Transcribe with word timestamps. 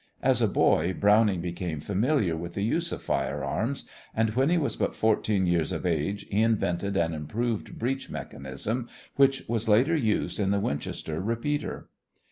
As 0.23 0.41
a 0.41 0.47
boy 0.47 0.93
Browning 0.99 1.41
became 1.41 1.79
familiar 1.79 2.35
with 2.35 2.55
the 2.55 2.63
use 2.63 2.91
of 2.91 3.03
firearms 3.03 3.87
and 4.15 4.31
when 4.31 4.49
he 4.49 4.57
was 4.57 4.75
but 4.75 4.95
fourteen 4.95 5.45
years 5.45 5.71
of 5.71 5.85
age 5.85 6.25
he 6.31 6.41
invented 6.41 6.97
an 6.97 7.13
improved 7.13 7.77
breech 7.77 8.09
mechanism 8.09 8.89
which 9.15 9.47
was 9.47 9.69
later 9.69 9.95
used 9.95 10.39
in 10.39 10.49
the 10.49 10.59
Winchester 10.59 11.19
repeater. 11.21 11.87